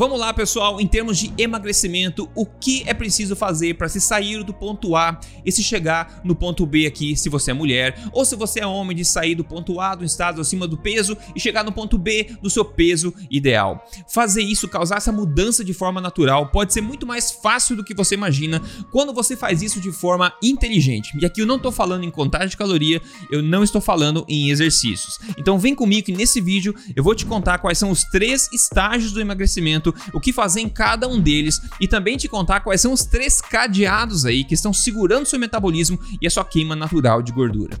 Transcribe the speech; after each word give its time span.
Vamos 0.00 0.18
lá, 0.18 0.32
pessoal, 0.32 0.80
em 0.80 0.86
termos 0.86 1.18
de 1.18 1.30
emagrecimento, 1.36 2.26
o 2.34 2.46
que 2.46 2.82
é 2.86 2.94
preciso 2.94 3.36
fazer 3.36 3.74
para 3.74 3.86
se 3.86 4.00
sair 4.00 4.42
do 4.42 4.54
ponto 4.54 4.96
A 4.96 5.20
e 5.44 5.52
se 5.52 5.62
chegar 5.62 6.22
no 6.24 6.34
ponto 6.34 6.64
B 6.64 6.86
aqui, 6.86 7.14
se 7.14 7.28
você 7.28 7.50
é 7.50 7.52
mulher, 7.52 8.02
ou 8.10 8.24
se 8.24 8.34
você 8.34 8.60
é 8.60 8.66
homem, 8.66 8.96
de 8.96 9.04
sair 9.04 9.34
do 9.34 9.44
ponto 9.44 9.78
A 9.78 9.94
do 9.94 10.02
estado 10.02 10.40
acima 10.40 10.66
do 10.66 10.78
peso 10.78 11.14
e 11.36 11.38
chegar 11.38 11.62
no 11.62 11.70
ponto 11.70 11.98
B 11.98 12.34
do 12.40 12.48
seu 12.48 12.64
peso 12.64 13.12
ideal. 13.30 13.86
Fazer 14.08 14.40
isso, 14.40 14.66
causar 14.68 14.96
essa 14.96 15.12
mudança 15.12 15.62
de 15.62 15.74
forma 15.74 16.00
natural, 16.00 16.46
pode 16.46 16.72
ser 16.72 16.80
muito 16.80 17.06
mais 17.06 17.30
fácil 17.30 17.76
do 17.76 17.84
que 17.84 17.92
você 17.92 18.14
imagina 18.14 18.62
quando 18.90 19.12
você 19.12 19.36
faz 19.36 19.60
isso 19.60 19.82
de 19.82 19.92
forma 19.92 20.32
inteligente. 20.42 21.12
E 21.20 21.26
aqui 21.26 21.42
eu 21.42 21.46
não 21.46 21.56
estou 21.56 21.70
falando 21.70 22.04
em 22.04 22.10
contagem 22.10 22.48
de 22.48 22.56
caloria, 22.56 23.02
eu 23.30 23.42
não 23.42 23.62
estou 23.62 23.82
falando 23.82 24.24
em 24.26 24.48
exercícios. 24.48 25.18
Então 25.36 25.58
vem 25.58 25.74
comigo 25.74 26.06
que 26.06 26.12
nesse 26.12 26.40
vídeo 26.40 26.74
eu 26.96 27.04
vou 27.04 27.14
te 27.14 27.26
contar 27.26 27.58
quais 27.58 27.76
são 27.76 27.90
os 27.90 28.02
três 28.04 28.48
estágios 28.50 29.12
do 29.12 29.20
emagrecimento 29.20 29.89
o 30.12 30.20
que 30.20 30.32
fazer 30.32 30.60
em 30.60 30.68
cada 30.68 31.08
um 31.08 31.20
deles 31.20 31.60
e 31.80 31.88
também 31.88 32.16
te 32.16 32.28
contar 32.28 32.60
quais 32.60 32.80
são 32.80 32.92
os 32.92 33.04
três 33.04 33.40
cadeados 33.40 34.24
aí 34.24 34.44
que 34.44 34.54
estão 34.54 34.72
segurando 34.72 35.26
seu 35.26 35.38
metabolismo 35.38 35.98
e 36.20 36.26
a 36.26 36.30
sua 36.30 36.44
queima 36.44 36.74
natural 36.74 37.22
de 37.22 37.32
gordura. 37.32 37.78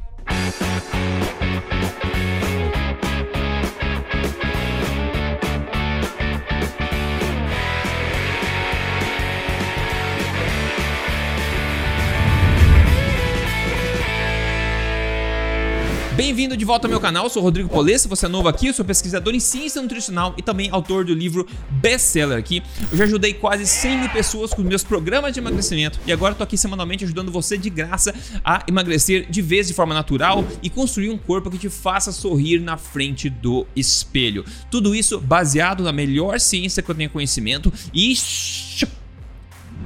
Bem-vindo 16.16 16.56
de 16.56 16.64
volta 16.64 16.86
ao 16.86 16.90
meu 16.90 17.00
canal, 17.00 17.24
eu 17.24 17.30
sou 17.30 17.40
Rodrigo 17.42 17.68
Polessa, 17.68 18.08
você 18.08 18.26
é 18.26 18.28
novo 18.28 18.48
aqui, 18.48 18.66
eu 18.66 18.74
sou 18.74 18.84
pesquisador 18.84 19.32
em 19.32 19.40
ciência 19.40 19.80
nutricional 19.80 20.34
e 20.36 20.42
também 20.42 20.68
autor 20.70 21.04
do 21.04 21.14
livro 21.14 21.46
best-seller 21.70 22.36
aqui. 22.36 22.62
Eu 22.90 22.98
já 22.98 23.04
ajudei 23.04 23.32
quase 23.32 23.64
100 23.64 23.98
mil 23.98 24.08
pessoas 24.10 24.52
com 24.52 24.60
meus 24.62 24.82
programas 24.82 25.32
de 25.32 25.38
emagrecimento 25.38 26.00
e 26.06 26.12
agora 26.12 26.32
estou 26.32 26.44
aqui 26.44 26.58
semanalmente 26.58 27.04
ajudando 27.04 27.30
você 27.30 27.56
de 27.56 27.70
graça 27.70 28.12
a 28.44 28.64
emagrecer 28.68 29.30
de 29.30 29.40
vez 29.40 29.68
de 29.68 29.72
forma 29.72 29.94
natural 29.94 30.44
e 30.62 30.68
construir 30.68 31.10
um 31.10 31.16
corpo 31.16 31.48
que 31.48 31.58
te 31.58 31.70
faça 31.70 32.10
sorrir 32.10 32.58
na 32.58 32.76
frente 32.76 33.30
do 33.30 33.64
espelho. 33.74 34.44
Tudo 34.70 34.94
isso 34.94 35.20
baseado 35.20 35.84
na 35.84 35.92
melhor 35.92 36.40
ciência 36.40 36.82
que 36.82 36.90
eu 36.90 36.94
tenho 36.94 37.08
conhecimento 37.08 37.72
e 37.94 38.14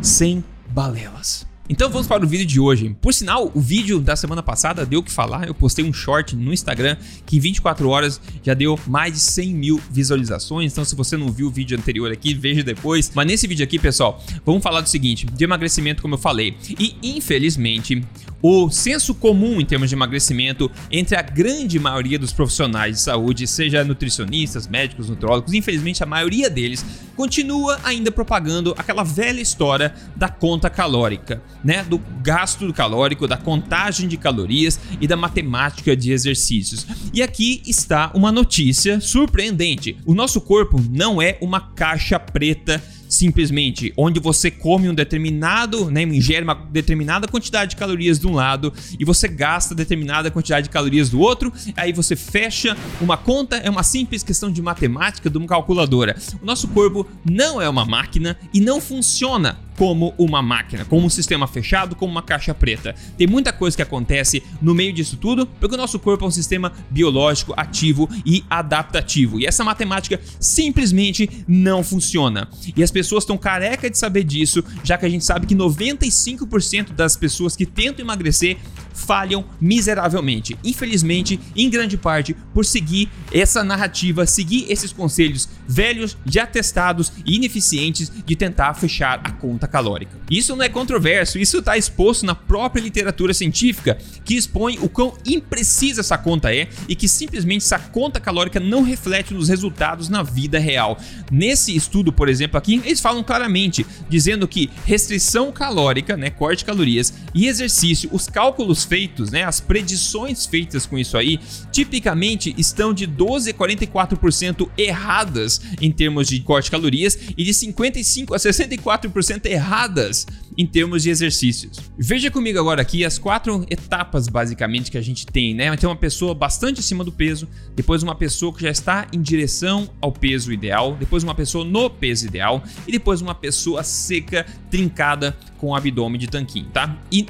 sem 0.01 0.43
balelas. 0.71 1.54
Então 1.67 1.89
vamos 1.89 2.07
para 2.07 2.23
o 2.23 2.29
vídeo 2.29 2.45
de 2.45 2.61
hoje. 2.61 2.95
Por 3.01 3.15
sinal, 3.15 3.51
o 3.55 3.61
vídeo 3.61 3.99
da 3.99 4.15
semana 4.15 4.43
passada 4.43 4.85
deu 4.85 5.01
o 5.01 5.03
que 5.03 5.11
falar. 5.11 5.49
Eu 5.49 5.55
postei 5.55 5.83
um 5.83 5.95
short 5.95 6.37
no 6.37 6.53
Instagram 6.53 6.95
que 7.25 7.39
em 7.39 7.41
24 7.41 7.89
horas 7.89 8.21
já 8.43 8.53
deu 8.53 8.79
mais 8.87 9.15
de 9.15 9.21
100 9.21 9.55
mil 9.55 9.81
visualizações. 9.91 10.73
Então, 10.73 10.85
se 10.85 10.95
você 10.95 11.17
não 11.17 11.33
viu 11.33 11.47
o 11.47 11.51
vídeo 11.51 11.79
anterior 11.79 12.13
aqui, 12.13 12.35
veja 12.35 12.63
depois. 12.63 13.11
Mas 13.15 13.27
nesse 13.27 13.47
vídeo 13.47 13.65
aqui, 13.65 13.79
pessoal, 13.79 14.23
vamos 14.45 14.63
falar 14.63 14.83
do 14.83 14.91
seguinte: 14.91 15.25
de 15.25 15.43
emagrecimento, 15.43 16.03
como 16.03 16.17
eu 16.17 16.19
falei. 16.19 16.55
E 16.79 16.97
infelizmente, 17.03 18.05
o 18.43 18.69
senso 18.69 19.15
comum 19.15 19.59
em 19.59 19.65
termos 19.65 19.89
de 19.89 19.95
emagrecimento 19.95 20.71
entre 20.91 21.17
a 21.17 21.23
grande 21.23 21.79
maioria 21.79 22.19
dos 22.19 22.31
profissionais 22.31 22.97
de 22.97 23.01
saúde, 23.01 23.47
seja 23.47 23.83
nutricionistas, 23.83 24.69
médicos, 24.69 25.09
nutrólogos, 25.09 25.55
infelizmente 25.55 26.03
a 26.03 26.07
maioria 26.07 26.51
deles 26.51 26.85
continua 27.17 27.81
ainda 27.85 28.11
propagando 28.11 28.75
aquela 28.77 29.03
velha 29.03 29.41
história 29.41 29.95
da 30.17 30.29
conta 30.29 30.69
calórica, 30.69 31.43
né? 31.63 31.85
Do 31.85 31.99
gasto 32.23 32.71
calórico, 32.73 33.27
da 33.27 33.37
contagem 33.37 34.09
de 34.09 34.17
calorias 34.17 34.79
e 35.01 35.07
da 35.07 35.17
matemática 35.17 35.97
de 35.97 36.13
exercícios. 36.13 36.87
E 37.13 37.23
aqui 37.23 37.63
está 37.67 38.11
uma 38.15 38.33
notícia 38.33 39.01
surpreendente: 39.01 39.97
o 40.05 40.15
nosso 40.15 40.41
corpo 40.41 40.83
não 40.91 41.21
é 41.21 41.39
uma 41.41 41.61
caixa 41.61 42.19
preta 42.19 42.83
simplesmente 43.15 43.93
onde 43.97 44.21
você 44.21 44.51
come 44.51 44.89
um 44.89 44.95
determinado, 44.95 45.91
né, 45.91 46.03
ingere 46.03 46.45
uma 46.45 46.55
determinada 46.55 47.29
quantidade 47.29 47.71
de 47.71 47.77
calorias 47.77 48.19
de 48.19 48.27
um 48.27 48.35
lado 48.35 48.73
e 48.99 49.05
você 49.05 49.29
gasta 49.29 49.75
determinada 49.75 50.31
quantidade 50.31 50.65
de 50.65 50.71
calorias 50.71 51.09
do 51.09 51.21
outro, 51.21 51.53
aí 51.77 51.93
você 51.93 52.17
fecha 52.17 52.77
uma 53.01 53.17
conta, 53.17 53.57
é 53.57 53.71
uma 53.71 53.83
simples 53.83 54.23
questão 54.23 54.51
de 54.51 54.61
matemática 54.61 55.31
de 55.31 55.39
uma 55.39 55.47
calculadora. 55.47 56.17
O 56.43 56.47
nosso 56.47 56.69
corpo 56.69 57.07
não 57.25 57.61
é 57.61 57.69
uma 57.69 57.85
máquina 57.85 58.37
e 58.53 58.61
não 58.61 58.81
funciona 58.81 59.59
como 59.77 60.15
uma 60.19 60.43
máquina, 60.43 60.85
como 60.85 61.07
um 61.07 61.11
sistema 61.11 61.47
fechado, 61.47 61.97
como 61.97 62.11
uma 62.11 62.23
caixa 62.23 62.55
preta. 62.55 62.95
Tem 63.17 63.27
muita 63.27 63.53
coisa 63.53 63.77
que 63.77 63.83
acontece 63.83 64.43
no 64.61 64.75
meio 64.75 64.93
disso 64.93 65.17
tudo, 65.17 65.47
porque 65.47 65.75
o 65.75 65.79
nosso 65.79 65.99
corpo 65.99 66.25
é 66.25 66.29
um 66.29 66.31
sistema 66.31 66.73
biológico 66.91 67.55
ativo 67.57 68.09
e 68.25 68.45
adaptativo. 68.49 69.41
E 69.41 69.47
essa 69.47 69.65
matemática 69.65 70.21
simplesmente 70.39 71.45
não 71.47 71.83
funciona. 71.83 72.49
E 72.77 72.83
as 72.83 72.91
pessoas 72.91 73.25
estão 73.25 73.37
careca 73.37 73.91
de 73.91 73.99
saber 73.99 74.25
disso, 74.25 74.65
já 74.83 74.97
que 74.97 75.07
a 75.07 75.09
gente 75.09 75.25
sabe 75.25 75.47
que 75.47 75.55
95% 75.55 76.93
das 76.93 77.17
pessoas 77.17 77.57
que 77.57 77.67
tentam 77.67 78.05
emagrecer 78.05 78.57
falham 78.95 79.45
miseravelmente. 79.61 80.57
Infelizmente, 80.65 81.39
em 81.55 81.69
grande 81.69 81.97
parte, 81.97 82.35
por 82.55 82.65
seguir 82.65 83.11
essa 83.33 83.63
narrativa, 83.63 84.25
seguir 84.25 84.67
esses 84.71 84.93
conselhos 84.93 85.49
velhos, 85.69 86.17
já 86.25 86.47
testados 86.47 87.13
e 87.27 87.37
ineficientes 87.37 88.11
de 88.25 88.37
tentar 88.37 88.75
fechar 88.75 89.21
a 89.25 89.33
conta 89.33 89.67
calórica. 89.67 90.17
Isso 90.31 90.55
não 90.55 90.65
é 90.65 90.69
controverso, 90.69 91.39
isso 91.39 91.59
está 91.59 91.77
exposto 91.77 92.25
na 92.25 92.35
própria 92.35 92.83
literatura 92.83 93.35
científica, 93.35 93.99
que 94.25 94.35
expõe 94.35 94.79
o 94.81 94.89
quão 94.89 95.17
imprecisa 95.27 96.01
essa 96.01 96.17
conta 96.17 96.55
é 96.55 96.69
e 96.89 96.95
que 96.95 97.09
simplesmente 97.09 97.65
essa 97.65 97.79
conta 97.79 98.21
calórica 98.21 98.61
não 98.61 98.83
reflete 98.83 99.35
nos 99.35 99.49
resultados 99.49 100.09
na 100.09 100.23
vida 100.23 100.59
real. 100.59 100.99
Nesse 101.31 101.75
estudo, 101.75 102.13
por 102.13 102.29
exemplo, 102.29 102.57
aqui, 102.57 102.81
eles 102.85 103.01
falam 103.01 103.23
claramente, 103.23 103.85
dizendo 104.09 104.47
que 104.47 104.71
restrição 104.85 105.51
calórica, 105.51 106.17
né, 106.17 106.31
corte 106.31 106.59
de 106.59 106.65
calorias 106.67 107.13
e 107.35 107.47
exercício, 107.47 108.09
os 108.13 108.29
cálculos 108.29 108.84
feitos, 108.85 109.31
né, 109.31 109.45
as 109.45 109.61
predições 109.61 110.47
feitas 110.47 110.87
com 110.87 110.99
isso 110.99 111.17
aí, 111.17 111.39
tipicamente 111.73 112.55
estão 112.59 112.93
de 112.93 113.07
12 113.07 113.51
a 113.51 113.55
44% 113.55 114.69
erradas 114.77 115.61
em 115.81 115.91
termos 115.91 116.29
de 116.29 116.41
corte 116.41 116.67
de 116.67 116.71
calorias 116.71 117.19
e 117.37 117.45
de 117.45 117.53
55 117.53 118.35
a 118.35 118.39
64% 118.39 119.47
erradas 119.47 120.27
em 120.57 120.67
termos 120.67 121.03
de 121.03 121.11
exercícios. 121.11 121.79
Veja 121.99 122.31
comigo 122.31 122.59
agora 122.59 122.81
aqui 122.81 123.05
as 123.05 123.19
quatro 123.19 123.67
etapas 123.69 124.29
basicamente 124.29 124.91
que 124.91 124.99
a 124.99 125.03
gente 125.03 125.27
tem, 125.27 125.55
né? 125.55 125.77
Tem 125.77 125.89
uma 125.89 125.97
pessoa 125.97 126.35
bastante 126.35 126.81
acima 126.81 127.05
do 127.05 127.13
peso, 127.13 127.49
depois 127.75 128.03
uma 128.03 128.15
pessoa 128.15 128.53
que 128.53 128.63
já 128.63 128.71
está 128.71 129.07
em 129.13 129.21
direção 129.21 129.91
ao 130.01 130.13
peso 130.13 130.53
ideal, 130.53 130.97
depois 130.99 131.23
uma 131.23 131.35
pessoa 131.35 131.65
no 131.65 131.91
peso 131.91 132.27
ideal 132.27 132.63
e 132.87 132.93
depois 132.93 133.21
uma 133.21 133.35
pessoa 133.35 133.83
seca, 133.83 134.47
trincada 134.71 135.37
com 135.59 135.69
o 135.69 135.75
abdômen 135.75 136.19
de 136.19 136.27
tanquinho, 136.27 136.67
tá? 136.67 136.97
E 137.11 137.27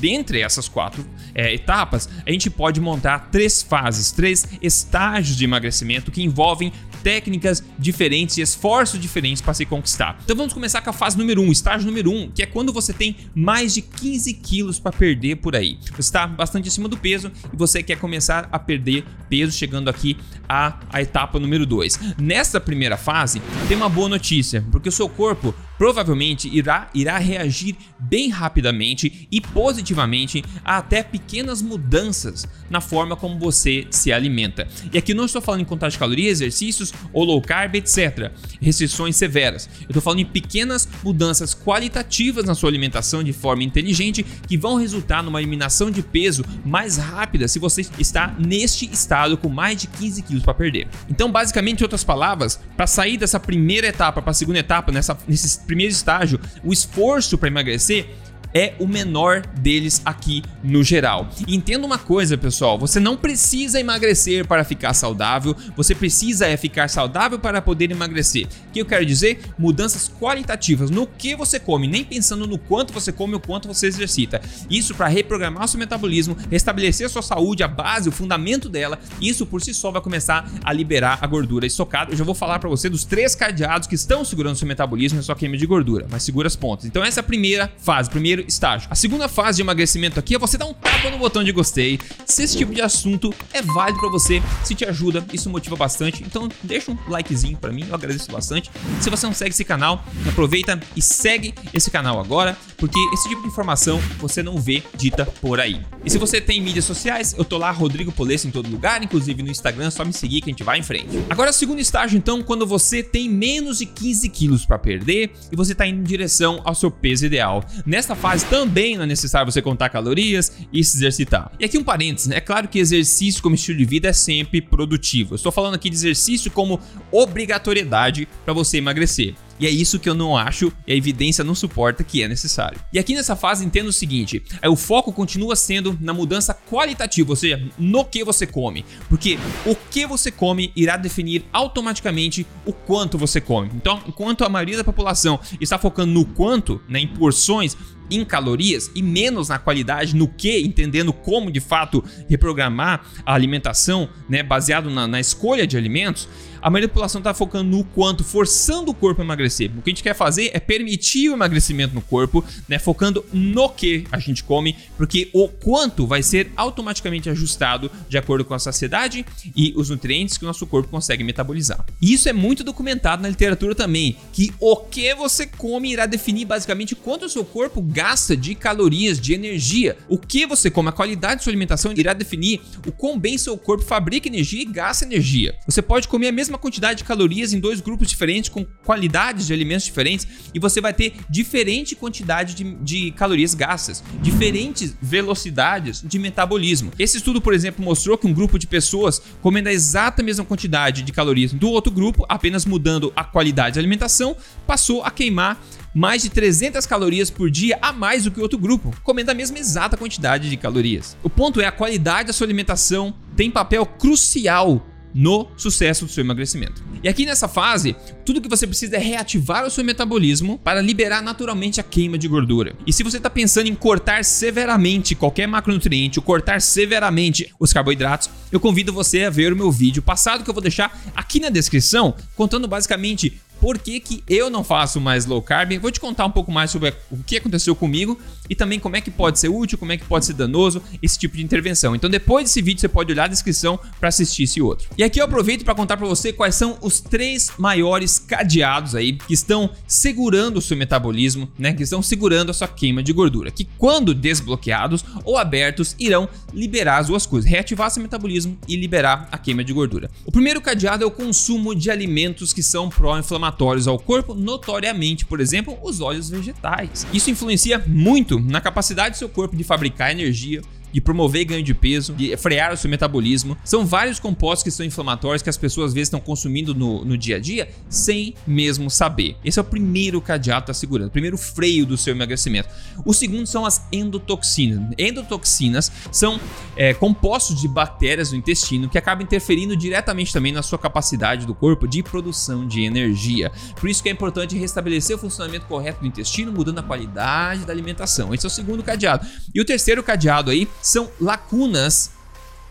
dentre 0.00 0.40
essas 0.40 0.68
quatro 0.68 0.89
é, 1.34 1.54
etapas, 1.54 2.08
a 2.26 2.30
gente 2.30 2.50
pode 2.50 2.80
montar 2.80 3.30
três 3.30 3.62
fases, 3.62 4.10
três 4.12 4.46
estágios 4.62 5.36
de 5.36 5.44
emagrecimento 5.44 6.10
que 6.10 6.22
envolvem 6.22 6.72
técnicas 7.02 7.62
diferentes 7.78 8.36
e 8.36 8.42
esforços 8.42 9.00
diferentes 9.00 9.40
para 9.40 9.54
se 9.54 9.64
conquistar. 9.64 10.18
Então 10.24 10.36
vamos 10.36 10.52
começar 10.52 10.80
com 10.82 10.90
a 10.90 10.92
fase 10.92 11.16
número 11.16 11.40
1, 11.40 11.44
um, 11.44 11.52
estágio 11.52 11.86
número 11.86 12.10
1, 12.10 12.22
um, 12.22 12.30
que 12.30 12.42
é 12.42 12.46
quando 12.46 12.72
você 12.72 12.92
tem 12.92 13.16
mais 13.34 13.74
de 13.74 13.82
15 13.82 14.34
quilos 14.34 14.78
para 14.78 14.92
perder 14.92 15.36
por 15.36 15.56
aí. 15.56 15.78
Você 15.92 16.00
está 16.00 16.26
bastante 16.26 16.68
acima 16.68 16.88
do 16.88 16.96
peso 16.96 17.30
e 17.52 17.56
você 17.56 17.82
quer 17.82 17.98
começar 17.98 18.48
a 18.52 18.58
perder 18.58 19.04
peso, 19.28 19.56
chegando 19.56 19.88
aqui 19.88 20.16
à, 20.48 20.78
à 20.90 21.00
etapa 21.00 21.38
número 21.38 21.64
2. 21.64 22.16
Nesta 22.18 22.60
primeira 22.60 22.96
fase, 22.96 23.40
tem 23.68 23.76
uma 23.76 23.88
boa 23.88 24.08
notícia, 24.08 24.64
porque 24.70 24.88
o 24.88 24.92
seu 24.92 25.08
corpo 25.08 25.54
provavelmente 25.80 26.46
irá, 26.54 26.90
irá 26.92 27.16
reagir 27.16 27.74
bem 27.98 28.28
rapidamente 28.28 29.26
e 29.32 29.40
positivamente 29.40 30.44
a 30.62 30.76
até 30.76 31.02
pequenas 31.02 31.62
mudanças 31.62 32.46
na 32.68 32.82
forma 32.82 33.16
como 33.16 33.38
você 33.38 33.86
se 33.90 34.12
alimenta. 34.12 34.68
E 34.92 34.98
aqui 34.98 35.14
não 35.14 35.24
estou 35.24 35.40
falando 35.40 35.62
em 35.62 35.64
contagem 35.64 35.94
de 35.94 35.98
calorias, 35.98 36.42
exercícios 36.42 36.92
ou 37.14 37.24
low 37.24 37.40
carb, 37.40 37.76
etc. 37.76 38.30
Restrições 38.60 39.16
severas. 39.16 39.70
Eu 39.80 39.86
estou 39.88 40.02
falando 40.02 40.20
em 40.20 40.26
pequenas 40.26 40.86
mudanças 41.02 41.54
qualitativas 41.54 42.44
na 42.44 42.54
sua 42.54 42.68
alimentação 42.68 43.24
de 43.24 43.32
forma 43.32 43.64
inteligente 43.64 44.22
que 44.46 44.58
vão 44.58 44.76
resultar 44.76 45.22
numa 45.22 45.40
eliminação 45.40 45.90
de 45.90 46.02
peso 46.02 46.44
mais 46.62 46.98
rápida 46.98 47.48
se 47.48 47.58
você 47.58 47.86
está 47.98 48.36
neste 48.38 48.84
estado 48.92 49.38
com 49.38 49.48
mais 49.48 49.80
de 49.80 49.86
15 49.86 50.22
quilos 50.22 50.42
para 50.42 50.52
perder. 50.52 50.88
Então, 51.08 51.32
basicamente, 51.32 51.80
em 51.80 51.84
outras 51.84 52.04
palavras, 52.04 52.60
para 52.76 52.86
sair 52.86 53.16
dessa 53.16 53.40
primeira 53.40 53.86
etapa 53.86 54.20
para 54.20 54.30
a 54.30 54.34
segunda 54.34 54.58
etapa, 54.58 54.92
nessa, 54.92 55.16
nesse 55.26 55.46
primeiro 55.70 55.92
estágio, 55.92 56.40
o 56.64 56.72
esforço 56.72 57.38
para 57.38 57.48
emagrecer 57.48 58.08
é 58.54 58.74
o 58.78 58.86
menor 58.86 59.42
deles 59.46 60.02
aqui 60.04 60.42
no 60.62 60.82
geral. 60.82 61.28
Entenda 61.46 61.86
uma 61.86 61.98
coisa, 61.98 62.36
pessoal, 62.36 62.78
você 62.78 62.98
não 62.98 63.16
precisa 63.16 63.80
emagrecer 63.80 64.46
para 64.46 64.64
ficar 64.64 64.94
saudável, 64.94 65.54
você 65.76 65.94
precisa 65.94 66.46
é 66.46 66.56
ficar 66.56 66.88
saudável 66.88 67.38
para 67.38 67.62
poder 67.62 67.90
emagrecer. 67.90 68.46
O 68.68 68.72
que 68.72 68.80
eu 68.80 68.86
quero 68.86 69.04
dizer? 69.04 69.40
Mudanças 69.58 70.10
qualitativas 70.20 70.90
no 70.90 71.06
que 71.06 71.34
você 71.34 71.58
come, 71.58 71.86
nem 71.86 72.04
pensando 72.04 72.46
no 72.46 72.58
quanto 72.58 72.92
você 72.92 73.12
come 73.12 73.34
ou 73.34 73.40
quanto 73.40 73.68
você 73.68 73.86
exercita. 73.86 74.40
Isso 74.68 74.94
para 74.94 75.08
reprogramar 75.08 75.64
o 75.64 75.68
seu 75.68 75.78
metabolismo, 75.78 76.36
restabelecer 76.50 77.06
a 77.06 77.10
sua 77.10 77.22
saúde, 77.22 77.62
a 77.62 77.68
base, 77.68 78.08
o 78.08 78.12
fundamento 78.12 78.68
dela. 78.68 78.98
Isso 79.20 79.46
por 79.46 79.62
si 79.62 79.72
só 79.72 79.90
vai 79.90 80.02
começar 80.02 80.50
a 80.64 80.72
liberar 80.72 81.18
a 81.20 81.26
gordura 81.26 81.66
estocada. 81.66 82.12
Eu 82.12 82.16
já 82.16 82.24
vou 82.24 82.34
falar 82.34 82.58
para 82.58 82.68
você 82.68 82.88
dos 82.88 83.04
três 83.04 83.34
cadeados 83.34 83.86
que 83.86 83.94
estão 83.94 84.24
segurando 84.24 84.56
seu 84.56 84.66
metabolismo 84.66 85.20
e 85.20 85.22
sua 85.22 85.36
queima 85.36 85.56
de 85.56 85.66
gordura, 85.66 86.06
mas 86.10 86.22
segura 86.22 86.46
as 86.46 86.56
pontas. 86.56 86.86
Então 86.86 87.04
essa 87.04 87.20
é 87.20 87.22
a 87.22 87.24
primeira 87.24 87.72
fase, 87.78 88.10
primeiro 88.10 88.39
estágio. 88.46 88.88
A 88.90 88.94
segunda 88.94 89.28
fase 89.28 89.56
de 89.56 89.62
emagrecimento 89.62 90.18
aqui 90.18 90.34
é 90.34 90.38
você 90.38 90.56
dar 90.56 90.66
um 90.66 90.74
tapa 90.74 91.10
no 91.10 91.18
botão 91.18 91.42
de 91.42 91.52
gostei. 91.52 91.98
Se 92.24 92.42
esse 92.42 92.56
tipo 92.56 92.74
de 92.74 92.82
assunto 92.82 93.34
é 93.52 93.62
válido 93.62 93.98
para 94.00 94.10
você, 94.10 94.42
se 94.64 94.74
te 94.74 94.84
ajuda, 94.84 95.24
isso 95.32 95.48
motiva 95.50 95.76
bastante. 95.76 96.22
Então 96.22 96.48
deixa 96.62 96.90
um 96.90 96.98
likezinho 97.08 97.56
para 97.56 97.72
mim, 97.72 97.86
eu 97.88 97.94
agradeço 97.94 98.30
bastante. 98.30 98.70
Se 99.00 99.10
você 99.10 99.26
não 99.26 99.34
segue 99.34 99.50
esse 99.50 99.64
canal, 99.64 100.04
aproveita 100.28 100.80
e 100.96 101.02
segue 101.02 101.54
esse 101.72 101.90
canal 101.90 102.20
agora, 102.20 102.56
porque 102.76 102.98
esse 103.12 103.28
tipo 103.28 103.42
de 103.42 103.48
informação 103.48 104.00
você 104.18 104.42
não 104.42 104.58
vê 104.58 104.82
dita 104.94 105.26
por 105.26 105.60
aí. 105.60 105.80
E 106.04 106.10
se 106.10 106.18
você 106.18 106.40
tem 106.40 106.60
mídias 106.60 106.84
sociais, 106.84 107.34
eu 107.36 107.44
tô 107.44 107.58
lá, 107.58 107.70
Rodrigo 107.70 108.12
Polesso 108.12 108.46
em 108.46 108.50
todo 108.50 108.70
lugar, 108.70 109.02
inclusive 109.02 109.42
no 109.42 109.50
Instagram, 109.50 109.86
é 109.86 109.90
só 109.90 110.04
me 110.04 110.12
seguir 110.12 110.40
que 110.40 110.50
a 110.50 110.52
gente 110.52 110.64
vai 110.64 110.78
em 110.78 110.82
frente. 110.82 111.08
Agora, 111.28 111.52
segundo 111.52 111.80
estágio, 111.80 112.16
então, 112.16 112.42
quando 112.42 112.66
você 112.66 113.02
tem 113.02 113.28
menos 113.28 113.78
de 113.78 113.86
15 113.86 114.28
quilos 114.28 114.64
para 114.64 114.78
perder 114.78 115.32
e 115.50 115.56
você 115.56 115.74
tá 115.74 115.86
indo 115.86 116.00
em 116.00 116.04
direção 116.04 116.60
ao 116.64 116.74
seu 116.74 116.90
peso 116.90 117.26
ideal. 117.26 117.64
Nesta 117.84 118.14
fase 118.14 118.29
também 118.38 118.96
não 118.96 119.04
é 119.04 119.06
necessário 119.06 119.50
você 119.50 119.60
contar 119.60 119.88
calorias 119.88 120.52
e 120.72 120.84
se 120.84 120.96
exercitar. 120.96 121.50
E 121.58 121.64
aqui 121.64 121.76
um 121.76 121.84
parênteses, 121.84 122.28
né? 122.28 122.36
é 122.36 122.40
claro 122.40 122.68
que 122.68 122.78
exercício 122.78 123.42
como 123.42 123.54
estilo 123.54 123.78
de 123.78 123.84
vida 123.84 124.08
é 124.08 124.12
sempre 124.12 124.60
produtivo. 124.60 125.34
Eu 125.34 125.36
estou 125.36 125.50
falando 125.50 125.74
aqui 125.74 125.90
de 125.90 125.96
exercício 125.96 126.50
como 126.50 126.80
obrigatoriedade 127.10 128.28
para 128.44 128.54
você 128.54 128.78
emagrecer. 128.78 129.34
E 129.60 129.66
é 129.66 129.70
isso 129.70 129.98
que 129.98 130.08
eu 130.08 130.14
não 130.14 130.38
acho 130.38 130.72
e 130.86 130.92
a 130.92 130.96
evidência 130.96 131.44
não 131.44 131.54
suporta 131.54 132.02
que 132.02 132.22
é 132.22 132.28
necessário. 132.28 132.80
E 132.90 132.98
aqui 132.98 133.14
nessa 133.14 133.36
fase 133.36 133.62
entendo 133.62 133.88
o 133.88 133.92
seguinte: 133.92 134.42
é, 134.62 134.70
o 134.70 134.74
foco 134.74 135.12
continua 135.12 135.54
sendo 135.54 135.98
na 136.00 136.14
mudança 136.14 136.54
qualitativa, 136.54 137.30
ou 137.30 137.36
seja, 137.36 137.62
no 137.78 138.02
que 138.02 138.24
você 138.24 138.46
come. 138.46 138.86
Porque 139.06 139.38
o 139.66 139.76
que 139.76 140.06
você 140.06 140.30
come 140.30 140.72
irá 140.74 140.96
definir 140.96 141.44
automaticamente 141.52 142.46
o 142.64 142.72
quanto 142.72 143.18
você 143.18 143.38
come. 143.38 143.70
Então, 143.74 144.00
enquanto 144.08 144.44
a 144.44 144.48
maioria 144.48 144.78
da 144.78 144.84
população 144.84 145.38
está 145.60 145.78
focando 145.78 146.10
no 146.10 146.24
quanto, 146.24 146.80
né, 146.88 147.00
em 147.00 147.08
porções, 147.08 147.76
em 148.10 148.24
calorias 148.24 148.90
e 148.94 149.02
menos 149.02 149.48
na 149.48 149.58
qualidade, 149.58 150.16
no 150.16 150.28
que, 150.28 150.60
entendendo 150.60 151.12
como 151.12 151.50
de 151.50 151.60
fato 151.60 152.04
reprogramar 152.28 153.04
a 153.24 153.34
alimentação, 153.34 154.08
né, 154.28 154.42
baseado 154.42 154.90
na, 154.90 155.06
na 155.06 155.20
escolha 155.20 155.66
de 155.66 155.76
alimentos, 155.76 156.28
a 156.62 156.70
população 156.70 157.20
está 157.20 157.32
focando 157.32 157.76
no 157.76 157.84
quanto, 157.84 158.24
forçando 158.24 158.90
o 158.90 158.94
corpo 158.94 159.20
a 159.20 159.24
emagrecer. 159.24 159.70
O 159.76 159.82
que 159.82 159.90
a 159.90 159.92
gente 159.92 160.02
quer 160.02 160.14
fazer 160.14 160.50
é 160.52 160.60
permitir 160.60 161.30
o 161.30 161.34
emagrecimento 161.34 161.94
no 161.94 162.00
corpo, 162.00 162.44
né, 162.68 162.78
focando 162.78 163.24
no 163.32 163.68
que 163.68 164.04
a 164.10 164.18
gente 164.18 164.44
come, 164.44 164.76
porque 164.96 165.30
o 165.32 165.48
quanto 165.48 166.06
vai 166.06 166.22
ser 166.22 166.50
automaticamente 166.56 167.30
ajustado 167.30 167.90
de 168.08 168.18
acordo 168.18 168.44
com 168.44 168.54
a 168.54 168.58
saciedade 168.58 169.24
e 169.56 169.72
os 169.76 169.90
nutrientes 169.90 170.36
que 170.36 170.44
o 170.44 170.46
nosso 170.46 170.66
corpo 170.66 170.88
consegue 170.88 171.24
metabolizar. 171.24 171.84
E 172.00 172.12
isso 172.12 172.28
é 172.28 172.32
muito 172.32 172.64
documentado 172.64 173.22
na 173.22 173.28
literatura 173.28 173.74
também, 173.74 174.16
que 174.32 174.52
o 174.60 174.76
que 174.76 175.14
você 175.14 175.46
come 175.46 175.92
irá 175.92 176.06
definir 176.06 176.44
basicamente 176.44 176.94
quanto 176.94 177.26
o 177.26 177.28
seu 177.28 177.44
corpo 177.44 177.80
gasta 177.80 178.36
de 178.36 178.54
calorias, 178.54 179.20
de 179.20 179.34
energia. 179.34 179.96
O 180.08 180.18
que 180.18 180.46
você 180.46 180.70
come, 180.70 180.88
a 180.88 180.92
qualidade 180.92 181.36
de 181.36 181.44
sua 181.44 181.50
alimentação 181.50 181.92
irá 181.96 182.12
definir 182.12 182.60
o 182.86 182.92
quão 182.92 183.18
bem 183.18 183.38
seu 183.38 183.56
corpo 183.56 183.84
fabrica 183.84 184.28
energia 184.28 184.62
e 184.62 184.66
gasta 184.66 185.04
energia. 185.04 185.54
Você 185.66 185.82
pode 185.82 186.08
comer 186.08 186.28
a 186.28 186.32
mesma 186.32 186.49
mesma 186.50 186.58
quantidade 186.58 186.98
de 186.98 187.04
calorias 187.04 187.52
em 187.52 187.60
dois 187.60 187.80
grupos 187.80 188.08
diferentes, 188.08 188.50
com 188.50 188.64
qualidades 188.84 189.46
de 189.46 189.52
alimentos 189.52 189.84
diferentes, 189.84 190.26
e 190.52 190.58
você 190.58 190.80
vai 190.80 190.92
ter 190.92 191.14
diferente 191.30 191.94
quantidade 191.94 192.54
de, 192.54 192.64
de 192.76 193.12
calorias 193.12 193.54
gastas, 193.54 194.02
diferentes 194.20 194.96
velocidades 195.00 196.02
de 196.04 196.18
metabolismo. 196.18 196.90
Esse 196.98 197.18
estudo, 197.18 197.40
por 197.40 197.54
exemplo, 197.54 197.84
mostrou 197.84 198.18
que 198.18 198.26
um 198.26 198.32
grupo 198.32 198.58
de 198.58 198.66
pessoas 198.66 199.22
comendo 199.40 199.68
a 199.68 199.72
exata 199.72 200.22
mesma 200.22 200.44
quantidade 200.44 201.02
de 201.02 201.12
calorias 201.12 201.52
do 201.52 201.70
outro 201.70 201.92
grupo, 201.92 202.26
apenas 202.28 202.66
mudando 202.66 203.12
a 203.14 203.22
qualidade 203.22 203.76
da 203.76 203.80
alimentação, 203.80 204.36
passou 204.66 205.04
a 205.04 205.10
queimar 205.10 205.62
mais 205.94 206.22
de 206.22 206.30
300 206.30 206.86
calorias 206.86 207.30
por 207.30 207.50
dia 207.50 207.78
a 207.82 207.92
mais 207.92 208.24
do 208.24 208.30
que 208.30 208.38
o 208.38 208.42
outro 208.42 208.58
grupo, 208.58 208.94
comendo 209.02 209.30
a 209.30 209.34
mesma 209.34 209.58
exata 209.58 209.96
quantidade 209.96 210.48
de 210.48 210.56
calorias. 210.56 211.16
O 211.22 211.30
ponto 211.30 211.60
é 211.60 211.66
a 211.66 211.72
qualidade 211.72 212.28
da 212.28 212.32
sua 212.32 212.46
alimentação 212.46 213.14
tem 213.36 213.50
papel 213.50 213.86
crucial 213.86 214.86
no 215.14 215.48
sucesso 215.56 216.04
do 216.04 216.10
seu 216.10 216.22
emagrecimento. 216.22 216.82
E 217.02 217.08
aqui 217.08 217.24
nessa 217.24 217.48
fase, 217.48 217.96
tudo 218.24 218.40
que 218.40 218.48
você 218.48 218.66
precisa 218.66 218.96
é 218.96 218.98
reativar 218.98 219.66
o 219.66 219.70
seu 219.70 219.84
metabolismo 219.84 220.58
para 220.58 220.80
liberar 220.80 221.22
naturalmente 221.22 221.80
a 221.80 221.82
queima 221.82 222.18
de 222.18 222.28
gordura. 222.28 222.74
E 222.86 222.92
se 222.92 223.02
você 223.02 223.16
está 223.16 223.30
pensando 223.30 223.68
em 223.68 223.74
cortar 223.74 224.24
severamente 224.24 225.14
qualquer 225.14 225.46
macronutriente 225.46 226.18
ou 226.18 226.24
cortar 226.24 226.60
severamente 226.60 227.52
os 227.58 227.72
carboidratos, 227.72 228.30
eu 228.52 228.60
convido 228.60 228.92
você 228.92 229.24
a 229.24 229.30
ver 229.30 229.52
o 229.52 229.56
meu 229.56 229.70
vídeo 229.70 230.02
passado 230.02 230.44
que 230.44 230.50
eu 230.50 230.54
vou 230.54 230.62
deixar 230.62 231.00
aqui 231.14 231.40
na 231.40 231.50
descrição, 231.50 232.14
contando 232.36 232.68
basicamente 232.68 233.40
por 233.60 233.78
que, 233.78 234.00
que 234.00 234.24
eu 234.26 234.48
não 234.48 234.64
faço 234.64 235.00
mais 235.00 235.26
low 235.26 235.42
carb. 235.42 235.78
Vou 235.78 235.90
te 235.90 236.00
contar 236.00 236.24
um 236.24 236.30
pouco 236.30 236.50
mais 236.50 236.70
sobre 236.70 236.94
o 237.10 237.18
que 237.18 237.36
aconteceu 237.36 237.76
comigo 237.76 238.18
e 238.50 238.54
também 238.54 238.80
como 238.80 238.96
é 238.96 239.00
que 239.00 239.10
pode 239.10 239.38
ser 239.38 239.48
útil, 239.48 239.78
como 239.78 239.92
é 239.92 239.96
que 239.96 240.04
pode 240.04 240.26
ser 240.26 240.34
danoso 240.34 240.82
esse 241.00 241.18
tipo 241.18 241.36
de 241.36 241.42
intervenção. 241.42 241.94
Então, 241.94 242.10
depois 242.10 242.44
desse 242.44 242.60
vídeo, 242.60 242.80
você 242.80 242.88
pode 242.88 243.12
olhar 243.12 243.24
a 243.24 243.28
descrição 243.28 243.78
para 243.98 244.08
assistir 244.08 244.42
esse 244.42 244.60
outro. 244.60 244.88
E 244.98 245.04
aqui 245.04 245.20
eu 245.20 245.24
aproveito 245.24 245.64
para 245.64 245.74
contar 245.74 245.96
para 245.96 246.06
você 246.06 246.32
quais 246.32 246.54
são 246.54 246.76
os 246.82 247.00
três 247.00 247.52
maiores 247.56 248.18
cadeados 248.18 248.94
aí 248.94 249.12
que 249.12 249.34
estão 249.34 249.70
segurando 249.86 250.56
o 250.56 250.60
seu 250.60 250.76
metabolismo, 250.76 251.48
né? 251.58 251.72
Que 251.72 251.82
estão 251.82 252.02
segurando 252.02 252.50
a 252.50 252.54
sua 252.54 252.68
queima 252.68 253.02
de 253.02 253.12
gordura, 253.12 253.50
que 253.50 253.68
quando 253.78 254.14
desbloqueados 254.14 255.04
ou 255.24 255.38
abertos 255.38 255.94
irão 255.98 256.28
liberar 256.52 256.98
as 256.98 257.06
duas 257.06 257.24
coisas, 257.24 257.48
reativar 257.48 257.90
seu 257.90 258.02
metabolismo 258.02 258.58
e 258.66 258.76
liberar 258.76 259.28
a 259.30 259.38
queima 259.38 259.62
de 259.62 259.72
gordura. 259.72 260.10
O 260.24 260.32
primeiro 260.32 260.60
cadeado 260.60 261.04
é 261.04 261.06
o 261.06 261.10
consumo 261.10 261.74
de 261.74 261.90
alimentos 261.90 262.52
que 262.52 262.62
são 262.62 262.88
pró-inflamatórios 262.88 263.60
inflamatórios 263.60 263.86
ao 263.86 263.98
corpo, 263.98 264.34
notoriamente, 264.34 265.24
por 265.24 265.40
exemplo, 265.40 265.78
os 265.82 266.00
óleos 266.00 266.30
vegetais. 266.30 267.06
Isso 267.12 267.30
influencia 267.30 267.82
muito 267.86 268.39
na 268.40 268.60
capacidade 268.60 269.14
do 269.14 269.18
seu 269.18 269.28
corpo 269.28 269.56
de 269.56 269.64
fabricar 269.64 270.10
energia, 270.10 270.62
de 270.92 271.00
promover 271.00 271.44
ganho 271.44 271.62
de 271.62 271.74
peso, 271.74 272.12
de 272.12 272.36
frear 272.36 272.72
o 272.72 272.76
seu 272.76 272.90
metabolismo. 272.90 273.56
São 273.64 273.86
vários 273.86 274.18
compostos 274.18 274.62
que 274.62 274.70
são 274.70 274.84
inflamatórios 274.84 275.42
que 275.42 275.50
as 275.50 275.56
pessoas 275.56 275.88
às 275.88 275.94
vezes 275.94 276.06
estão 276.06 276.20
consumindo 276.20 276.74
no, 276.74 277.04
no 277.04 277.16
dia 277.16 277.36
a 277.36 277.40
dia 277.40 277.68
sem 277.88 278.34
mesmo 278.46 278.90
saber. 278.90 279.36
Esse 279.44 279.58
é 279.58 279.62
o 279.62 279.64
primeiro 279.64 280.20
cadeado 280.20 280.64
está 280.64 280.74
segurando, 280.74 281.08
o 281.08 281.12
primeiro 281.12 281.36
freio 281.36 281.86
do 281.86 281.96
seu 281.96 282.14
emagrecimento. 282.14 282.68
O 283.04 283.12
segundo 283.12 283.46
são 283.46 283.64
as 283.64 283.86
endotoxinas. 283.92 284.94
Endotoxinas 284.98 285.90
são 286.12 286.38
é, 286.76 286.94
compostos 286.94 287.60
de 287.60 287.68
bactérias 287.68 288.32
no 288.32 288.38
intestino 288.38 288.88
que 288.88 288.98
acabam 288.98 289.24
interferindo 289.24 289.76
diretamente 289.76 290.32
também 290.32 290.52
na 290.52 290.62
sua 290.62 290.78
capacidade 290.78 291.46
do 291.46 291.54
corpo 291.54 291.86
de 291.86 292.02
produção 292.02 292.66
de 292.66 292.82
energia. 292.82 293.50
Por 293.78 293.88
isso 293.88 294.02
que 294.02 294.08
é 294.08 294.12
importante 294.12 294.56
restabelecer 294.56 295.16
o 295.16 295.18
funcionamento 295.18 295.66
correto 295.66 296.00
do 296.00 296.06
intestino, 296.06 296.52
mudando 296.52 296.78
a 296.78 296.82
qualidade 296.82 297.64
da 297.64 297.72
alimentação. 297.72 298.34
Esse 298.34 298.46
é 298.46 298.48
o 298.48 298.50
segundo 298.50 298.82
cadeado. 298.82 299.26
E 299.54 299.60
o 299.60 299.64
terceiro 299.64 300.02
cadeado 300.02 300.50
aí 300.50 300.68
são 300.82 301.10
lacunas 301.20 302.10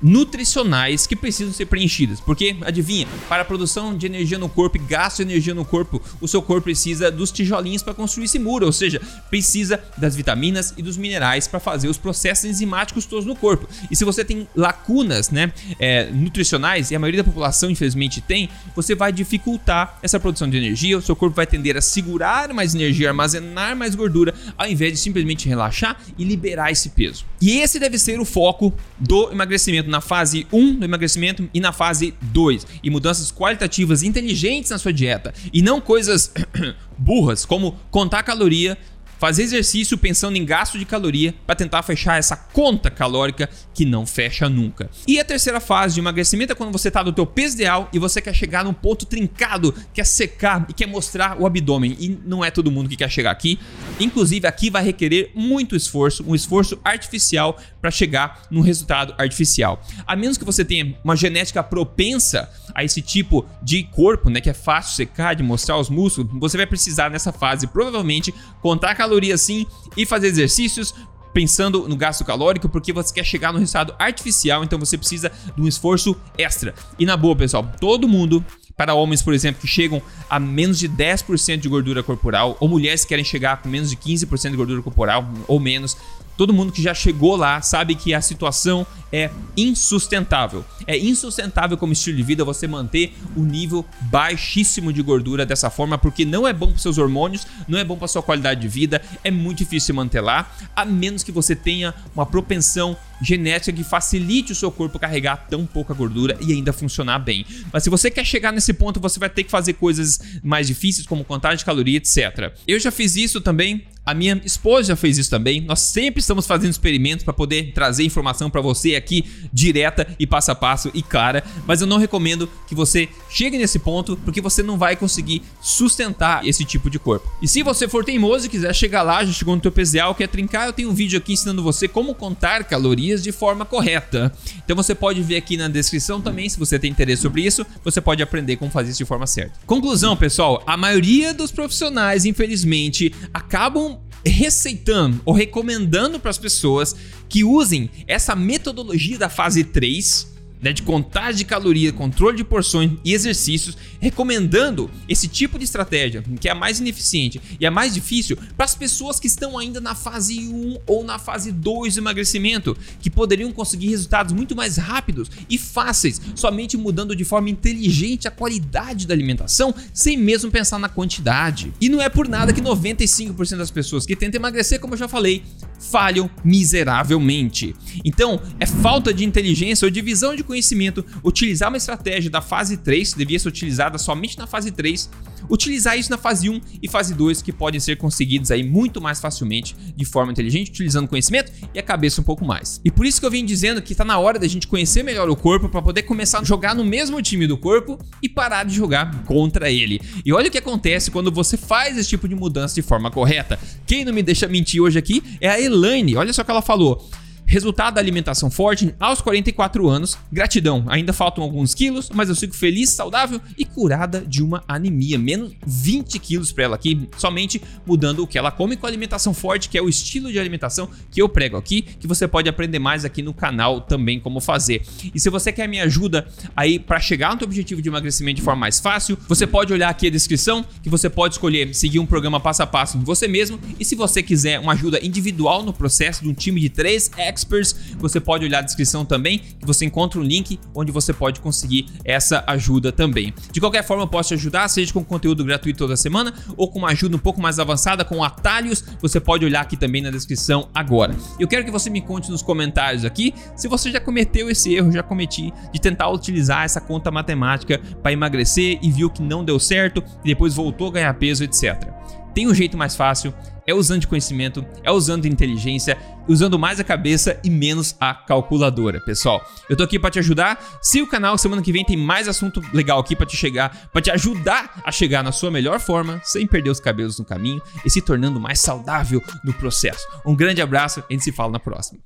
nutricionais 0.01 1.05
que 1.05 1.15
precisam 1.15 1.53
ser 1.53 1.65
preenchidas. 1.65 2.19
Porque, 2.19 2.55
adivinha, 2.61 3.07
para 3.27 3.41
a 3.41 3.45
produção 3.45 3.95
de 3.95 4.05
energia 4.05 4.37
no 4.37 4.49
corpo 4.49 4.77
e 4.77 4.79
gasto 4.79 5.17
de 5.17 5.23
energia 5.23 5.53
no 5.53 5.65
corpo, 5.65 6.01
o 6.21 6.27
seu 6.27 6.41
corpo 6.41 6.63
precisa 6.63 7.11
dos 7.11 7.31
tijolinhos 7.31 7.83
para 7.83 7.93
construir 7.93 8.25
esse 8.25 8.39
muro, 8.39 8.65
ou 8.65 8.71
seja, 8.71 9.01
precisa 9.29 9.81
das 9.97 10.15
vitaminas 10.15 10.73
e 10.77 10.81
dos 10.81 10.97
minerais 10.97 11.47
para 11.47 11.59
fazer 11.59 11.87
os 11.87 11.97
processos 11.97 12.45
enzimáticos 12.45 13.05
todos 13.05 13.25
no 13.25 13.35
corpo. 13.35 13.67
E 13.89 13.95
se 13.95 14.05
você 14.05 14.23
tem 14.23 14.47
lacunas 14.55 15.29
né, 15.29 15.51
é, 15.79 16.05
nutricionais, 16.11 16.91
e 16.91 16.95
a 16.95 16.99
maioria 16.99 17.23
da 17.23 17.29
população 17.29 17.69
infelizmente 17.69 18.21
tem, 18.21 18.49
você 18.75 18.95
vai 18.95 19.11
dificultar 19.11 19.99
essa 20.01 20.19
produção 20.19 20.49
de 20.49 20.57
energia, 20.57 20.97
o 20.97 21.01
seu 21.01 21.15
corpo 21.15 21.35
vai 21.35 21.47
tender 21.47 21.75
a 21.77 21.81
segurar 21.81 22.53
mais 22.53 22.73
energia, 22.73 23.09
armazenar 23.09 23.75
mais 23.75 23.95
gordura, 23.95 24.33
ao 24.57 24.67
invés 24.67 24.93
de 24.93 24.99
simplesmente 24.99 25.47
relaxar 25.47 25.99
e 26.17 26.23
liberar 26.23 26.71
esse 26.71 26.89
peso. 26.89 27.25
E 27.41 27.59
esse 27.59 27.79
deve 27.79 27.97
ser 27.97 28.19
o 28.19 28.25
foco 28.25 28.73
do 28.97 29.31
emagrecimento 29.31 29.88
na 29.89 30.01
fase 30.01 30.48
1 30.51 30.75
do 30.75 30.86
emagrecimento 30.86 31.50
e 31.53 31.60
na 31.60 31.72
fase 31.72 32.13
2. 32.22 32.65
E 32.84 32.89
mudanças 32.89 33.31
qualitativas 33.31 34.03
inteligentes 34.03 34.72
na 34.72 34.77
sua 34.77 34.93
dieta. 34.93 35.34
E 35.51 35.62
não 35.62 35.81
coisas 35.81 36.31
burras, 36.98 37.46
como 37.46 37.77
contar 37.91 38.24
caloria 38.24 38.77
fazer 39.19 39.43
exercício 39.43 39.97
pensando 39.97 40.38
em 40.38 40.45
gasto 40.45 40.79
de 40.79 40.85
caloria 40.85 41.35
para 41.45 41.55
tentar 41.55 41.83
fechar 41.83 42.17
essa 42.17 42.35
conta 42.35 42.89
calórica 42.89 43.49
que 43.73 43.85
não 43.85 44.05
fecha 44.05 44.49
nunca. 44.49 44.89
E 45.07 45.19
a 45.19 45.25
terceira 45.25 45.59
fase 45.59 45.95
de 45.95 45.99
emagrecimento 45.99 46.53
é 46.53 46.55
quando 46.55 46.71
você 46.71 46.88
está 46.88 47.03
no 47.03 47.11
teu 47.11 47.25
peso 47.25 47.55
ideal 47.55 47.89
e 47.93 47.99
você 47.99 48.21
quer 48.21 48.33
chegar 48.33 48.63
num 48.63 48.73
ponto 48.73 49.05
trincado, 49.05 49.75
quer 49.93 50.05
secar 50.05 50.65
e 50.69 50.73
quer 50.73 50.88
mostrar 50.88 51.39
o 51.39 51.45
abdômen. 51.45 51.95
E 51.99 52.17
não 52.25 52.43
é 52.43 52.49
todo 52.49 52.71
mundo 52.71 52.89
que 52.89 52.95
quer 52.95 53.09
chegar 53.11 53.31
aqui. 53.31 53.59
Inclusive 53.99 54.47
aqui 54.47 54.69
vai 54.69 54.83
requerer 54.83 55.31
muito 55.35 55.75
esforço, 55.75 56.23
um 56.25 56.33
esforço 56.33 56.79
artificial 56.83 57.57
para 57.81 57.91
chegar 57.91 58.43
num 58.49 58.61
resultado 58.61 59.13
artificial. 59.17 59.81
A 60.07 60.15
menos 60.15 60.38
que 60.38 60.45
você 60.45 60.63
tenha 60.63 60.97
uma 61.03 61.15
genética 61.15 61.61
propensa 61.61 62.49
a 62.73 62.83
esse 62.83 63.01
tipo 63.01 63.45
de 63.61 63.83
corpo, 63.83 64.29
né, 64.29 64.39
que 64.39 64.49
é 64.49 64.53
fácil 64.53 64.95
secar, 64.95 65.35
de 65.35 65.43
mostrar 65.43 65.77
os 65.77 65.89
músculos, 65.89 66.31
você 66.39 66.55
vai 66.55 66.65
precisar 66.65 67.09
nessa 67.09 67.33
fase 67.33 67.67
provavelmente 67.67 68.33
contar 68.61 68.95
calorias 68.95 69.08
sim 69.37 69.65
e 69.95 70.05
fazer 70.05 70.27
exercícios 70.27 70.93
pensando 71.33 71.87
no 71.87 71.95
gasto 71.95 72.25
calórico 72.25 72.67
porque 72.67 72.91
você 72.91 73.13
quer 73.13 73.23
chegar 73.23 73.53
no 73.53 73.59
resultado 73.59 73.93
artificial, 73.99 74.63
então 74.63 74.79
você 74.79 74.97
precisa 74.97 75.31
de 75.55 75.61
um 75.61 75.67
esforço 75.67 76.15
extra. 76.37 76.73
E 76.97 77.05
na 77.05 77.15
boa, 77.15 77.35
pessoal, 77.35 77.71
todo 77.79 78.07
mundo 78.07 78.43
para 78.75 78.93
homens, 78.93 79.21
por 79.21 79.33
exemplo, 79.33 79.59
que 79.59 79.67
chegam 79.67 80.01
a 80.29 80.39
menos 80.39 80.79
de 80.79 80.87
10% 80.87 81.57
de 81.57 81.67
gordura 81.67 82.01
corporal, 82.01 82.55
ou 82.61 82.67
mulheres 82.69 83.03
que 83.03 83.09
querem 83.09 83.25
chegar 83.25 83.61
com 83.61 83.67
menos 83.67 83.89
de 83.89 83.97
15% 83.97 84.51
de 84.51 84.55
gordura 84.55 84.81
corporal 84.81 85.29
ou 85.47 85.59
menos, 85.59 85.97
Todo 86.39 86.53
mundo 86.53 86.72
que 86.72 86.81
já 86.81 86.93
chegou 86.93 87.36
lá 87.36 87.62
sabe 87.62 87.96
que 87.96 88.13
a 88.13 88.22
situação 88.22 88.88
é 89.12 89.29
insustentável. 89.58 90.63
É 90.88 90.98
insustentável 90.98 91.75
como 91.75 91.91
estilo 91.91 92.15
de 92.15 92.24
vida 92.24 92.46
você 92.46 92.65
manter 92.65 93.13
o 93.36 93.41
nível 93.41 93.84
baixíssimo 94.03 94.93
de 94.93 95.01
gordura 95.01 95.46
dessa 95.46 95.69
forma, 95.69 95.98
porque 95.98 96.24
não 96.24 96.48
é 96.48 96.53
bom 96.53 96.67
para 96.67 96.77
seus 96.77 96.98
hormônios, 96.98 97.46
não 97.67 97.77
é 97.77 97.84
bom 97.84 97.98
para 97.98 98.08
sua 98.08 98.24
qualidade 98.24 98.62
de 98.62 98.69
vida, 98.69 99.01
é 99.22 99.29
muito 99.29 99.58
difícil 99.58 99.93
manter 99.93 100.22
lá, 100.22 100.50
a 100.74 100.86
menos 100.86 101.24
que 101.24 101.31
você 101.34 101.58
tenha 101.58 101.93
uma 102.15 102.25
propensão 102.25 102.96
genética 103.21 103.75
que 103.75 103.83
facilite 103.83 104.51
o 104.51 104.55
seu 104.55 104.71
corpo 104.71 104.99
carregar 104.99 105.47
tão 105.49 105.65
pouca 105.65 105.93
gordura 105.93 106.38
e 106.41 106.53
ainda 106.53 106.73
funcionar 106.73 107.19
bem. 107.19 107.45
Mas 107.71 107.83
se 107.83 107.89
você 107.89 108.09
quer 108.09 108.25
chegar 108.25 108.51
nesse 108.51 108.73
ponto, 108.73 108.99
você 108.99 109.19
vai 109.19 109.29
ter 109.29 109.43
que 109.43 109.51
fazer 109.51 109.73
coisas 109.73 110.19
mais 110.43 110.67
difíceis, 110.67 111.05
como 111.05 111.23
contagem 111.23 111.57
de 111.57 111.65
caloria, 111.65 111.97
etc. 111.97 112.53
Eu 112.67 112.79
já 112.79 112.91
fiz 112.91 113.15
isso 113.15 113.41
também, 113.41 113.85
a 114.09 114.13
minha 114.15 114.41
esposa 114.43 114.88
já 114.88 114.95
fez 114.95 115.19
isso 115.19 115.29
também. 115.29 115.61
Nós 115.61 115.81
sempre 115.81 116.19
estamos 116.19 116.47
fazendo 116.47 116.71
experimentos 116.71 117.23
para 117.23 117.31
poder 117.31 117.73
trazer 117.73 118.03
informação 118.03 118.49
para 118.49 118.59
você 118.59 118.95
aqui 118.95 119.23
direta 119.53 120.07
e 120.17 120.25
passo 120.25 120.49
a 120.49 120.55
passo 120.55 120.89
e 120.95 121.03
clara, 121.03 121.43
mas 121.67 121.81
eu 121.81 121.85
não 121.85 121.97
recomendo 121.97 122.49
que 122.67 122.73
você 122.73 123.07
chegue 123.29 123.57
nesse 123.57 123.77
ponto 123.77 124.17
porque 124.17 124.41
você 124.41 124.63
não 124.63 124.79
vai 124.79 124.95
conseguir 124.95 125.43
sustentar 125.61 126.43
esse 126.43 126.65
tipo 126.65 126.89
de 126.89 126.97
corpo. 126.97 127.29
E 127.39 127.47
se 127.47 127.61
você 127.61 127.88
for 127.88 128.03
teimoso 128.03 128.47
e 128.47 128.49
quiser 128.49 128.73
chegar 128.73 129.03
lá, 129.03 129.23
já 129.23 129.31
chegou 129.31 129.55
no 129.55 129.61
teu 129.61 129.71
PZA, 129.71 130.11
quer 130.17 130.27
trincar, 130.27 130.65
eu 130.65 130.73
tenho 130.73 130.89
um 130.89 130.93
vídeo 130.93 131.19
aqui 131.19 131.33
ensinando 131.33 131.61
você 131.61 131.88
como 131.88 132.15
contar 132.15 132.63
calorias 132.63 133.08
de 133.17 133.31
forma 133.31 133.65
correta. 133.65 134.31
Então 134.63 134.75
você 134.75 134.93
pode 134.93 135.21
ver 135.21 135.37
aqui 135.37 135.57
na 135.57 135.67
descrição 135.67 136.21
também, 136.21 136.47
se 136.47 136.59
você 136.59 136.77
tem 136.77 136.91
interesse 136.91 137.21
sobre 137.21 137.41
isso, 137.41 137.65
você 137.83 137.99
pode 137.99 138.21
aprender 138.21 138.57
como 138.57 138.71
fazer 138.71 138.89
isso 138.89 138.99
de 138.99 139.05
forma 139.05 139.27
certa. 139.27 139.59
Conclusão, 139.65 140.15
pessoal, 140.15 140.63
a 140.65 140.77
maioria 140.77 141.33
dos 141.33 141.51
profissionais, 141.51 142.25
infelizmente, 142.25 143.13
acabam 143.33 143.99
receitando 144.25 145.21
ou 145.25 145.33
recomendando 145.33 146.19
para 146.19 146.29
as 146.29 146.37
pessoas 146.37 146.95
que 147.27 147.43
usem 147.43 147.89
essa 148.07 148.35
metodologia 148.35 149.17
da 149.17 149.29
fase 149.29 149.63
3 149.63 150.38
né, 150.61 150.73
de 150.73 150.83
contagem 150.83 151.37
de 151.37 151.45
caloria, 151.45 151.91
controle 151.91 152.37
de 152.37 152.43
porções 152.43 152.91
e 153.03 153.13
exercícios, 153.13 153.77
recomendando 153.99 154.89
esse 155.07 155.27
tipo 155.27 155.57
de 155.57 155.65
estratégia, 155.65 156.23
que 156.39 156.47
é 156.47 156.51
a 156.51 156.55
mais 156.55 156.79
ineficiente 156.79 157.41
e 157.59 157.65
a 157.65 157.71
mais 157.71 157.93
difícil 157.93 158.37
para 158.55 158.65
as 158.65 158.75
pessoas 158.75 159.19
que 159.19 159.27
estão 159.27 159.57
ainda 159.57 159.79
na 159.79 159.95
fase 159.95 160.39
1 160.39 160.79
ou 160.85 161.03
na 161.03 161.17
fase 161.17 161.51
2 161.51 161.95
do 161.95 162.01
emagrecimento, 162.01 162.77
que 162.99 163.09
poderiam 163.09 163.51
conseguir 163.51 163.89
resultados 163.89 164.33
muito 164.33 164.55
mais 164.55 164.77
rápidos 164.77 165.29
e 165.49 165.57
fáceis, 165.57 166.21
somente 166.35 166.77
mudando 166.77 167.15
de 167.15 167.23
forma 167.23 167.49
inteligente 167.49 168.27
a 168.27 168.31
qualidade 168.31 169.07
da 169.07 169.13
alimentação, 169.13 169.73
sem 169.93 170.17
mesmo 170.17 170.51
pensar 170.51 170.79
na 170.79 170.89
quantidade. 170.89 171.73
E 171.79 171.89
não 171.89 172.01
é 172.01 172.09
por 172.09 172.27
nada 172.27 172.53
que 172.53 172.61
95% 172.61 173.57
das 173.57 173.71
pessoas 173.71 174.05
que 174.05 174.15
tentam 174.15 174.39
emagrecer, 174.39 174.79
como 174.79 174.93
eu 174.93 174.97
já 174.97 175.07
falei, 175.07 175.43
falham 175.79 176.29
miseravelmente. 176.43 177.75
Então, 178.03 178.41
é 178.59 178.65
falta 178.65 179.13
de 179.13 179.25
inteligência 179.25 179.86
ou 179.86 179.91
de 179.91 180.01
visão 180.01 180.36
de 180.36 180.43
conhecimento 180.43 181.05
utilizar 181.24 181.69
uma 181.69 181.77
estratégia 181.77 182.29
da 182.29 182.41
fase 182.41 182.77
3, 182.77 183.13
que 183.13 183.19
devia 183.19 183.39
ser 183.39 183.48
utilizada 183.48 183.98
somente 183.98 184.38
na 184.38 184.45
fase 184.45 184.71
3, 184.71 185.09
utilizar 185.50 185.98
isso 185.98 186.10
na 186.10 186.17
fase 186.17 186.50
1 186.50 186.62
e 186.81 186.88
fase 186.88 187.13
2, 187.13 187.41
que 187.41 187.51
podem 187.51 187.79
ser 187.79 187.98
conseguidos 187.98 188.51
aí 188.51 188.63
muito 188.63 189.01
mais 189.01 189.19
facilmente 189.19 189.75
de 189.96 190.05
forma 190.05 190.31
inteligente, 190.31 190.69
utilizando 190.69 191.08
conhecimento 191.08 191.51
e 191.74 191.79
a 191.79 191.84
cabeça 191.84 192.22
um 192.22 192.24
pouco 192.24 192.46
mais. 192.46 192.81
E 192.84 192.91
por 192.91 193.05
isso 193.05 193.19
que 193.19 193.25
eu 193.25 193.31
venho 193.31 193.46
dizendo 193.46 193.81
que 193.81 193.91
está 193.91 194.03
na 194.03 194.17
hora 194.17 194.39
da 194.39 194.48
gente 194.48 194.67
conhecer 194.67 195.03
melhor 195.03 195.29
o 195.29 195.36
corpo 195.36 195.69
para 195.69 195.81
poder 195.81 196.03
começar 196.03 196.39
a 196.39 196.43
jogar 196.43 196.75
no 196.75 196.84
mesmo 196.84 197.22
time 197.22 197.46
do 197.48 197.58
corpo 197.58 197.98
e 198.22 198.29
parar 198.29 198.63
de 198.63 198.74
jogar 198.74 199.24
contra 199.24 199.69
ele. 199.69 200.01
E 200.25 200.34
olha 200.34 200.48
o 200.48 200.51
que 200.51 200.58
acontece 200.58 201.12
quando 201.12 201.31
você 201.31 201.58
faz 201.58 201.98
esse 201.98 202.10
tipo 202.10 202.27
de 202.27 202.36
mudança 202.36 202.75
de 202.75 202.81
forma 202.81 203.12
correta. 203.12 203.60
Quem 203.86 204.05
não 204.05 204.13
me 204.13 204.24
deixa 204.24 204.48
mentir 204.48 204.81
hoje 204.81 204.98
aqui 204.98 205.24
é 205.39 205.50
a 205.50 205.60
Elaine. 205.60 206.15
Olha 206.15 206.34
só 206.34 206.41
o 206.41 206.46
que 206.46 206.51
ela 206.51 206.62
falou. 206.62 207.10
Resultado 207.49 207.95
da 207.95 207.99
alimentação 207.99 208.51
forte 208.51 208.93
aos 208.99 209.23
44 209.23 209.89
anos. 209.89 210.15
Gratidão, 210.31 210.85
ainda 210.87 211.11
faltam 211.11 211.43
alguns 211.43 211.73
quilos, 211.73 212.07
mas 212.13 212.29
eu 212.29 212.35
sigo 212.35 212.53
feliz, 212.53 212.91
saudável 212.91 213.41
e 213.57 213.65
curada 213.65 214.21
de 214.21 214.43
uma 214.43 214.63
anemia. 214.67 215.17
Menos 215.17 215.53
20 215.65 216.19
quilos 216.19 216.51
para 216.51 216.65
ela 216.65 216.75
aqui, 216.75 217.09
somente 217.17 217.59
mudando 217.87 218.19
o 218.19 218.27
que 218.27 218.37
ela 218.37 218.51
come 218.51 218.77
com 218.77 218.85
alimentação 218.85 219.33
forte, 219.33 219.67
que 219.67 219.79
é 219.79 219.81
o 219.81 219.89
estilo 219.89 220.31
de 220.31 220.37
alimentação 220.37 220.87
que 221.09 221.19
eu 221.19 221.27
prego 221.27 221.57
aqui, 221.57 221.81
que 221.81 222.05
você 222.05 222.27
pode 222.27 222.47
aprender 222.47 222.77
mais 222.77 223.03
aqui 223.03 223.23
no 223.23 223.33
canal 223.33 223.81
também 223.81 224.19
como 224.19 224.39
fazer. 224.39 224.83
E 225.11 225.19
se 225.19 225.31
você 225.31 225.51
quer 225.51 225.67
minha 225.67 225.85
ajuda 225.85 226.27
aí 226.55 226.77
para 226.77 226.99
chegar 226.99 227.33
no 227.33 227.39
seu 227.39 227.47
objetivo 227.47 227.81
de 227.81 227.89
emagrecimento 227.89 228.35
de 228.35 228.43
forma 228.43 228.59
mais 228.59 228.79
fácil, 228.79 229.17
você 229.27 229.47
pode 229.47 229.73
olhar 229.73 229.89
aqui 229.89 230.05
a 230.05 230.11
descrição, 230.11 230.63
que 230.83 230.89
você 230.89 231.09
pode 231.09 231.33
escolher 231.33 231.73
seguir 231.73 231.97
um 231.97 232.05
programa 232.05 232.39
passo 232.39 232.61
a 232.61 232.67
passo 232.67 232.95
em 232.95 233.03
você 233.03 233.27
mesmo. 233.27 233.59
E 233.79 233.83
se 233.83 233.95
você 233.95 234.21
quiser 234.21 234.59
uma 234.59 234.73
ajuda 234.73 235.03
individual 235.03 235.63
no 235.63 235.73
processo 235.73 236.21
de 236.21 236.29
um 236.29 236.33
time 236.35 236.61
de 236.61 236.69
3 236.69 237.09
experts. 237.39 237.75
Você 237.98 238.19
pode 238.19 238.46
olhar 238.46 238.60
a 238.60 238.62
descrição 238.62 239.05
também, 239.05 239.39
que 239.39 239.65
você 239.65 239.86
encontra 239.86 240.19
um 240.19 240.24
link 240.24 240.60
onde 240.74 240.91
você 240.91 241.13
pode 241.13 241.39
conseguir 241.39 241.88
essa 242.03 242.43
ajuda 242.48 242.91
também. 242.91 243.34
De 243.51 243.60
qualquer 243.60 243.84
forma, 243.84 244.03
eu 244.03 244.08
posso 244.08 244.29
te 244.29 244.34
ajudar, 244.36 244.67
seja 244.67 244.93
com 244.93 245.03
conteúdo 245.03 245.43
gratuito 245.43 245.79
toda 245.79 245.96
semana 245.96 246.34
ou 246.58 246.69
com 246.69 246.79
uma 246.79 246.89
ajuda 246.89 247.15
um 247.15 247.19
pouco 247.19 247.41
mais 247.41 247.60
avançada 247.60 248.03
com 248.03 248.24
atalhos. 248.24 248.84
Você 249.01 249.19
pode 249.19 249.46
olhar 249.46 249.62
aqui 249.62 249.77
também 249.77 250.01
na 250.01 250.10
descrição 250.10 250.69
agora. 250.74 251.15
Eu 251.39 251.48
quero 251.48 251.65
que 251.65 251.72
você 251.72 251.89
me 251.89 252.01
conte 252.01 252.29
nos 252.29 252.41
comentários 252.41 253.05
aqui 253.05 253.34
se 253.55 253.67
você 253.67 253.91
já 253.91 254.00
cometeu 254.00 254.50
esse 254.50 254.74
erro, 254.74 254.91
já 254.91 255.03
cometi, 255.03 255.53
de 255.72 255.79
tentar 255.79 256.10
utilizar 256.10 256.63
essa 256.63 256.81
conta 256.81 257.12
matemática 257.12 257.79
para 258.01 258.12
emagrecer 258.12 258.79
e 258.81 258.91
viu 258.91 259.10
que 259.10 259.22
não 259.22 259.43
deu 259.43 259.60
certo 259.60 260.03
e 260.24 260.29
depois 260.29 260.55
voltou 260.55 260.88
a 260.88 260.91
ganhar 260.91 261.13
peso, 261.15 261.43
etc. 261.43 261.88
Tem 262.33 262.48
um 262.48 262.53
jeito 262.53 262.77
mais 262.77 262.95
fácil, 262.95 263.33
é 263.65 263.74
usando 263.74 264.07
conhecimento, 264.07 264.65
é 264.83 264.91
usando 264.91 265.25
inteligência, 265.25 265.98
usando 266.27 266.57
mais 266.57 266.79
a 266.79 266.83
cabeça 266.83 267.39
e 267.43 267.50
menos 267.50 267.95
a 268.00 268.13
calculadora, 268.13 269.00
pessoal. 269.00 269.43
Eu 269.69 269.77
tô 269.77 269.83
aqui 269.83 270.00
para 270.00 270.09
te 270.09 270.19
ajudar. 270.19 270.79
Se 270.81 271.01
o 271.01 271.07
canal 271.07 271.38
semana 271.38 271.62
que 271.62 271.71
vem 271.71 271.86
tem 271.86 271.98
mais 271.98 272.27
assunto 272.27 272.62
legal 272.74 273.00
aqui 273.00 273.15
para 273.15 273.25
te 273.25 273.38
chegar, 273.38 273.89
para 273.91 274.01
te 274.01 274.12
ajudar 274.12 274.81
a 274.83 274.91
chegar 274.91 275.24
na 275.24 275.31
sua 275.31 275.51
melhor 275.51 275.79
forma, 275.79 276.19
sem 276.24 276.48
perder 276.48 276.69
os 276.69 276.79
cabelos 276.79 277.19
no 277.19 277.25
caminho 277.25 277.62
e 277.86 277.89
se 277.89 278.01
tornando 278.01 278.39
mais 278.39 278.59
saudável 278.59 279.21
no 279.43 279.53
processo. 279.53 280.05
Um 280.25 280.36
grande 280.36 280.62
abraço, 280.62 281.03
a 281.07 281.13
gente 281.13 281.24
se 281.24 281.31
fala 281.31 281.51
na 281.51 281.59
próxima. 281.59 282.00